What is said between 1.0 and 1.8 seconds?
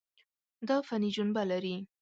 جنبه لري.